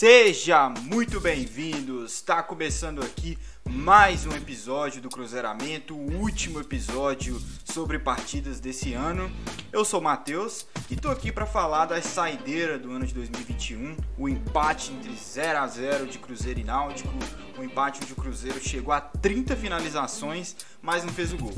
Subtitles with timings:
[0.00, 2.06] Seja muito bem-vindo!
[2.06, 3.36] Está começando aqui
[3.68, 9.30] mais um episódio do Cruzeiramento, o último episódio sobre partidas desse ano.
[9.70, 13.94] Eu sou o Matheus e estou aqui para falar da saideira do ano de 2021,
[14.16, 17.12] o empate entre 0 a 0 de Cruzeiro e Náutico,
[17.58, 21.52] o empate onde o Cruzeiro chegou a 30 finalizações, mas não fez o gol.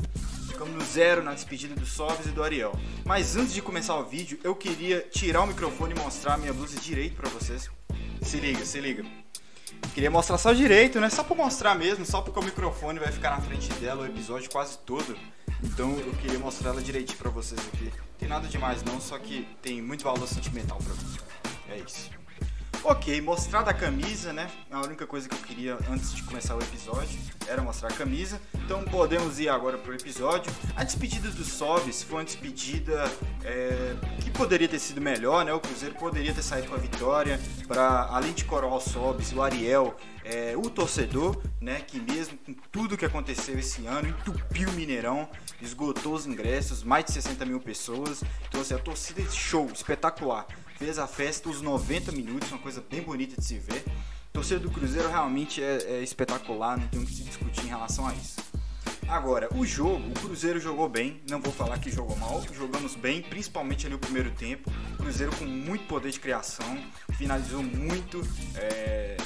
[0.49, 2.77] Ficamos no zero na despedida do Sobes e do Ariel.
[3.05, 6.51] Mas antes de começar o vídeo, eu queria tirar o microfone e mostrar a minha
[6.51, 7.71] blusa direito para vocês.
[8.23, 9.05] Se liga, se liga.
[9.93, 11.09] Queria mostrar só direito, né?
[11.09, 14.49] Só pra mostrar mesmo, só porque o microfone vai ficar na frente dela o episódio
[14.49, 15.17] quase todo.
[15.63, 17.91] Então eu queria mostrar ela direitinho pra vocês aqui.
[18.17, 21.17] Tem nada demais não, só que tem muito valor sentimental pra mim.
[21.69, 22.09] É isso.
[22.83, 24.49] Ok, mostrada a camisa, né?
[24.71, 28.41] A única coisa que eu queria antes de começar o episódio era mostrar a camisa.
[28.73, 30.51] Então podemos ir agora pro episódio.
[30.75, 33.05] A despedida do Sobis foi uma despedida
[33.43, 35.53] é, que poderia ter sido melhor, né?
[35.53, 37.39] O Cruzeiro poderia ter saído com a vitória.
[37.67, 39.95] Para além de coroar o Sobis, o Ariel,
[40.25, 41.81] é, o torcedor, né?
[41.81, 45.29] Que mesmo com tudo que aconteceu esse ano, entupiu o Mineirão,
[45.61, 48.23] esgotou os ingressos, mais de 60 mil pessoas.
[48.49, 50.47] Então assim, a torcida show, espetacular
[50.79, 53.85] fez a festa os 90 minutos, uma coisa bem bonita de se ver.
[54.33, 58.07] Torcida do Cruzeiro realmente é, é espetacular, não tem o que se discutir em relação
[58.07, 58.42] a isso.
[59.07, 63.21] Agora, o jogo, o Cruzeiro jogou bem, não vou falar que jogou mal, jogamos bem,
[63.21, 64.71] principalmente ali o primeiro tempo.
[64.93, 66.77] O Cruzeiro com muito poder de criação,
[67.17, 68.21] finalizou muito,
[68.55, 69.17] é,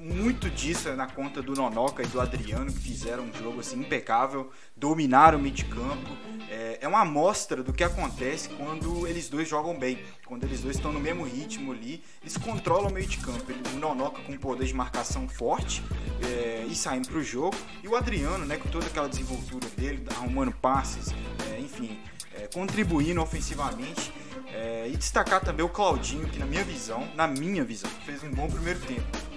[0.00, 3.80] muito disso é na conta do Nonoca e do Adriano, que fizeram um jogo assim
[3.80, 6.16] impecável, dominaram o meio de campo.
[6.48, 10.76] É, é uma amostra do que acontece quando eles dois jogam bem, quando eles dois
[10.76, 13.44] estão no mesmo ritmo ali, eles controlam o meio de campo.
[13.74, 15.82] o Nonoca com poder de marcação forte
[16.22, 20.02] é, e saindo para o jogo, e o Adriano, né, com toda aquela desenvoltura dele,
[20.16, 21.14] arrumando passes,
[21.50, 21.98] é, enfim,
[22.34, 24.12] é, contribuindo ofensivamente.
[24.52, 28.32] É, e destacar também o Claudinho, que na minha visão, na minha visão, fez um
[28.32, 29.29] bom primeiro tempo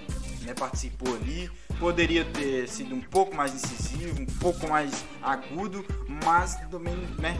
[0.44, 1.50] né, participou ali.
[1.80, 5.86] Poderia ter sido um pouco mais incisivo, um pouco mais agudo,
[6.24, 7.38] mas também, né?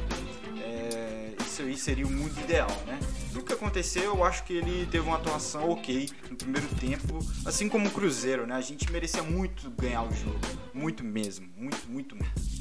[0.62, 3.00] É, isso aí seria o mundo ideal, né?
[3.32, 7.70] Do que aconteceu, eu acho que ele teve uma atuação ok no primeiro tempo, assim
[7.70, 8.56] como o Cruzeiro, né?
[8.56, 10.40] A gente merecia muito ganhar o jogo,
[10.74, 12.53] muito mesmo, muito, muito, muito.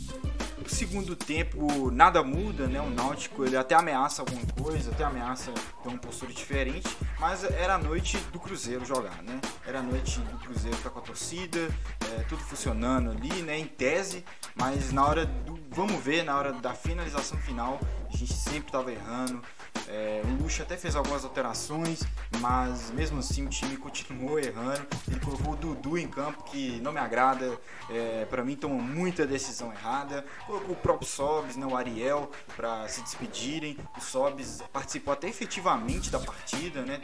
[0.73, 2.81] Segundo tempo, nada muda, né?
[2.81, 6.89] O Náutico ele até ameaça alguma coisa, até ameaça ter uma postura diferente,
[7.21, 9.39] mas era a noite do Cruzeiro jogar, né?
[9.67, 11.59] Era a noite do Cruzeiro estar com a torcida,
[12.01, 13.59] é, tudo funcionando ali, né?
[13.59, 14.25] Em tese,
[14.55, 15.61] mas na hora do.
[15.71, 17.79] Vamos ver, na hora da finalização final,
[18.13, 19.43] a gente sempre estava errando.
[19.89, 22.03] É, o Lucha até fez algumas alterações,
[22.41, 24.87] mas mesmo assim o time continuou errando.
[25.11, 27.59] Ele colocou o Dudu em campo, que não me agrada.
[27.91, 30.25] É, para mim tomou muita decisão errada.
[30.47, 33.79] Colocou o próprio Sobs, né, o Ariel, para se despedirem.
[33.97, 37.01] O Sobs participou até efetivamente da partida, né?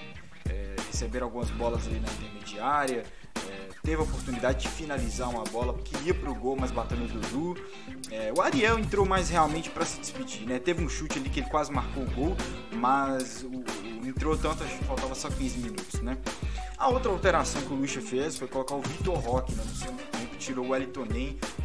[0.48, 3.04] É, receberam algumas bolas ali na intermediária.
[3.88, 7.56] Teve a oportunidade de finalizar uma bola que ia pro gol, mas bateu no Dudu.
[8.10, 10.58] É, o Ariel entrou mais realmente para se despedir, né?
[10.58, 12.36] Teve um chute ali que ele quase marcou o gol,
[12.70, 16.18] mas o, o, entrou tanto, acho que faltava só 15 minutos, né?
[16.76, 20.02] A outra alteração que o Lucha fez foi colocar o Vitor Roque né, no segundo
[20.10, 21.06] tempo, tirou o Wellington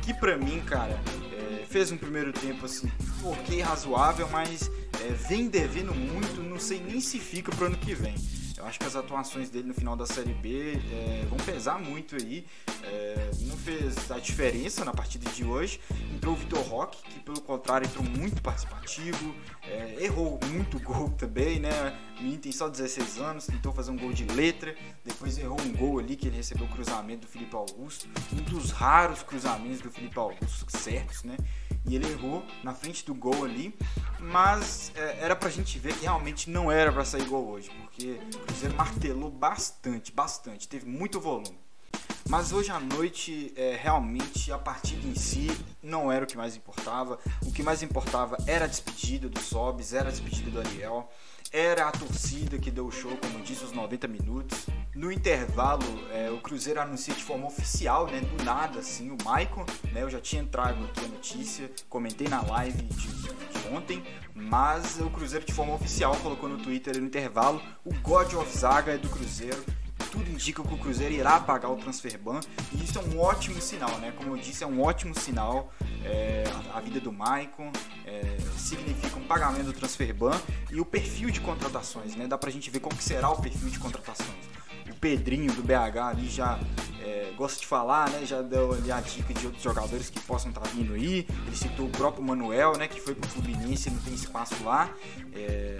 [0.01, 0.97] que pra mim, cara,
[1.34, 2.90] é, fez um primeiro tempo assim,
[3.22, 4.72] ok, razoável, mas
[5.05, 8.16] é, vem devendo muito, não sei nem se fica pro ano que vem.
[8.63, 12.16] Eu acho que as atuações dele no final da Série B é, vão pesar muito
[12.16, 12.46] aí.
[12.81, 15.81] É, não fez a diferença na partida de hoje.
[16.16, 21.59] Entrou o Vitor Roque, que pelo contrário entrou muito participativo, é, errou muito gol também,
[21.59, 21.69] né?
[22.22, 24.73] O tem só 16 anos, tentou fazer um gol de letra,
[25.03, 28.72] depois errou um gol ali que ele recebeu o cruzamento do Felipe Augusto, um dos
[28.72, 31.35] raros cruzamentos do Felipe Augusto certos, né?
[31.86, 33.76] E ele errou na frente do gol ali,
[34.20, 38.20] mas é, era pra gente ver que realmente não era para sair gol hoje, porque
[38.36, 41.64] o Cruzeiro martelou bastante, bastante, teve muito volume.
[42.30, 45.48] Mas hoje à noite, é, realmente, a partida em si
[45.82, 47.20] não era o que mais importava.
[47.46, 51.10] O que mais importava era a despedida do Sobis, era a despedida do Ariel,
[51.53, 54.66] era a torcida que deu o show, como disse, os 90 minutos.
[54.96, 59.64] No intervalo, é, o Cruzeiro anuncia de forma oficial, né, do nada, assim, o Maicon,
[59.91, 64.03] né, eu já tinha entrado aqui a notícia, comentei na live de, de ontem,
[64.34, 68.94] mas o Cruzeiro de forma oficial colocou no Twitter no intervalo, o God of Zaga
[68.94, 69.64] é do Cruzeiro,
[70.14, 72.40] tudo indica que o Cruzeiro irá pagar o transfer ban
[72.72, 74.14] e isso é um ótimo sinal, né?
[74.16, 75.74] Como eu disse, é um ótimo sinal.
[76.06, 77.72] É, a, vida do Maicon
[78.06, 80.40] é, significa um pagamento do transfer ban
[80.70, 82.28] e o perfil de contratações, né?
[82.28, 84.30] Dá pra gente ver qual que será o perfil de contratações.
[84.88, 86.60] O Pedrinho do BH ali já
[87.02, 88.24] é, gosta de falar, né?
[88.24, 91.26] Já deu ali a dica de outros jogadores que possam estar vindo aí.
[91.48, 92.88] Ele citou o próprio Manuel, né?
[92.88, 94.92] Que foi pro Fluminense, não tem espaço lá.
[95.34, 95.80] É,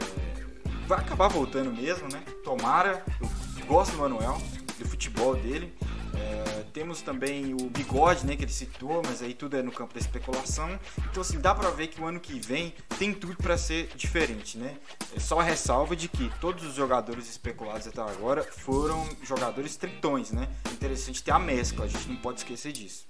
[0.88, 2.24] vai acabar voltando mesmo, né?
[2.44, 3.06] Tomara.
[3.22, 4.42] Eu gosto do Manuel.
[4.77, 5.74] do futebol dele.
[6.15, 9.94] É, temos também o bigode, né, que ele citou, mas aí tudo é no campo
[9.94, 10.80] da especulação.
[11.10, 14.57] Então, assim, dá pra ver que o ano que vem tem tudo para ser diferente,
[14.57, 14.77] né?
[15.15, 20.31] É só a ressalva de que todos os jogadores especulados até agora foram jogadores tritões,
[20.31, 20.48] né?
[20.71, 23.07] Interessante ter a mescla, a gente não pode esquecer disso.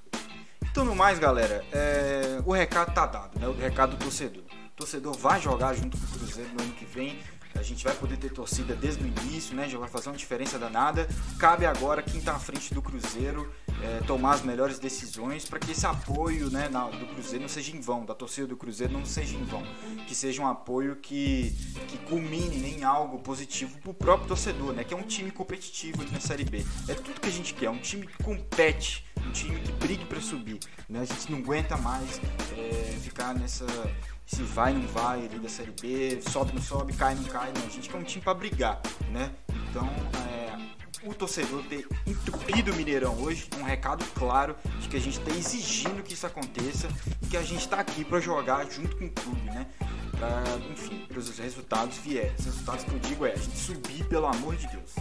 [0.71, 2.41] Então, no mais, galera, é...
[2.45, 3.47] o recado tá dado, né?
[3.47, 4.43] O recado do torcedor.
[4.43, 7.19] O torcedor vai jogar junto com o Cruzeiro no ano que vem.
[7.55, 9.69] A gente vai poder ter torcida desde o início, né?
[9.69, 11.07] Já vai fazer uma diferença danada.
[11.37, 13.51] Cabe agora quem está à frente do Cruzeiro
[13.81, 17.75] é, tomar as melhores decisões para que esse apoio né, na, do Cruzeiro não seja
[17.75, 19.63] em vão, da torcida do Cruzeiro não seja em vão.
[20.07, 21.53] Que seja um apoio que,
[21.87, 24.83] que culmine em algo positivo para o próprio torcedor, né?
[24.83, 26.65] Que é um time competitivo aqui na Série B.
[26.87, 30.21] É tudo que a gente quer, um time que compete, um time que brigue para
[30.21, 30.59] subir.
[30.89, 31.01] Né?
[31.01, 32.19] A gente não aguenta mais
[32.57, 33.65] é, ficar nessa
[34.25, 37.65] se vai não vai ali da Série B, sobe não sobe, cai não cai, não.
[37.65, 38.81] A gente quer um time para brigar,
[39.11, 39.31] né?
[39.69, 39.87] Então,
[40.27, 45.19] é, o torcedor ter entupido o Mineirão hoje, um recado claro de que a gente
[45.19, 46.87] está exigindo que isso aconteça
[47.21, 49.67] e que a gente está aqui para jogar junto com o clube, né?
[50.17, 52.33] Pra, enfim, para os resultados vierem.
[52.39, 54.95] Os resultados que eu digo é a gente subir, pelo amor de Deus.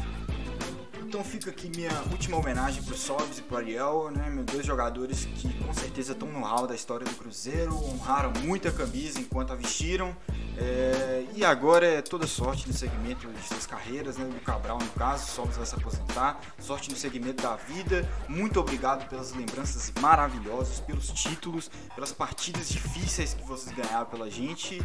[1.13, 4.31] Então fica aqui minha última homenagem pro Sobs e pro Ariel, né?
[4.31, 8.67] Meus dois jogadores que com certeza estão no hall da história do Cruzeiro, honraram muito
[8.67, 10.17] a camisa enquanto a vestiram.
[10.57, 11.27] É...
[11.35, 14.25] e agora é toda sorte no segmento de suas carreiras, né?
[14.25, 16.41] Do Cabral no caso, Sobs vai se aposentar.
[16.59, 18.09] Sorte no segmento da vida.
[18.27, 24.83] Muito obrigado pelas lembranças maravilhosas, pelos títulos, pelas partidas difíceis que vocês ganharam pela gente.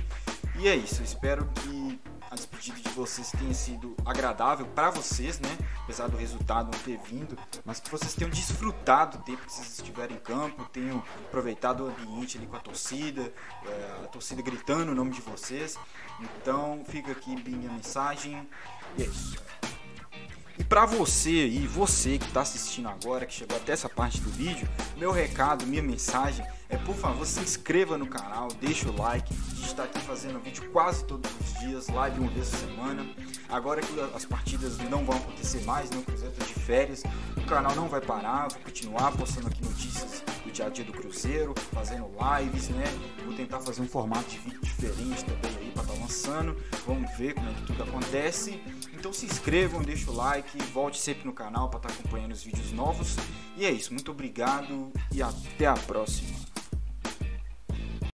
[0.60, 1.98] E é isso, espero que
[2.38, 5.58] despedida de vocês tenha sido agradável para vocês, né?
[5.84, 9.80] Apesar do resultado não ter vindo, mas que vocês tenham desfrutado do tempo que vocês
[9.80, 13.34] estiveram em campo, tenham aproveitado o ambiente ali com a torcida,
[13.66, 15.78] é, a torcida gritando o nome de vocês.
[16.20, 18.48] Então fica aqui minha mensagem
[18.98, 19.38] e é isso.
[20.60, 24.30] E para você e você que está assistindo agora, que chegou até essa parte do
[24.30, 24.68] vídeo,
[24.98, 29.34] meu recado, minha mensagem é por favor se inscreva no canal, deixa o like.
[29.78, 33.06] Está aqui fazendo vídeo quase todos os dias, live uma vez por semana.
[33.48, 37.04] Agora que as partidas não vão acontecer mais, não Cruzeiro tá de férias,
[37.38, 40.92] o canal não vai parar, vou continuar postando aqui notícias do dia a dia do
[40.92, 42.86] Cruzeiro, fazendo lives, né?
[43.24, 46.58] Vou tentar fazer um formato de vídeo diferente também aí para estar tá lançando.
[46.88, 48.60] Vamos ver como é que tudo acontece.
[48.96, 52.42] Então se inscrevam, deixa o like, volte sempre no canal para estar tá acompanhando os
[52.42, 53.16] vídeos novos.
[53.56, 56.37] E é isso, muito obrigado e até a próxima.